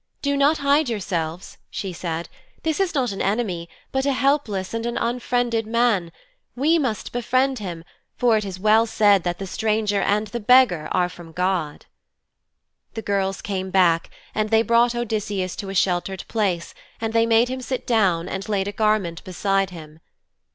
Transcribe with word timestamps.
'Do 0.23 0.35
not 0.35 0.57
hide 0.57 0.89
yourselves,' 0.89 1.59
she 1.69 1.93
said. 1.93 2.27
'This 2.63 2.79
is 2.79 2.95
not 2.95 3.11
an 3.11 3.21
enemy, 3.21 3.69
but 3.91 4.03
a 4.03 4.13
helpless 4.13 4.73
and 4.73 4.87
an 4.87 4.97
unfriended 4.97 5.67
man. 5.67 6.11
We 6.55 6.79
must 6.79 7.11
befriend 7.11 7.59
him, 7.59 7.83
for 8.17 8.35
it 8.35 8.43
is 8.43 8.59
well 8.59 8.87
said 8.87 9.21
that 9.21 9.37
the 9.37 9.45
stranger 9.45 10.01
and 10.01 10.25
the 10.25 10.39
beggar 10.39 10.87
are 10.91 11.07
from 11.07 11.33
God.' 11.33 11.85
The 12.95 13.03
girls 13.03 13.43
came 13.43 13.69
back 13.69 14.09
and 14.33 14.49
they 14.49 14.63
brought 14.63 14.95
Odysseus 14.95 15.55
to 15.57 15.69
a 15.69 15.75
sheltered 15.75 16.23
place 16.27 16.73
and 16.99 17.13
they 17.13 17.27
made 17.27 17.47
him 17.49 17.61
sit 17.61 17.85
down 17.85 18.27
and 18.27 18.49
laid 18.49 18.67
a 18.67 18.71
garment 18.71 19.23
beside 19.23 19.69
him. 19.69 19.99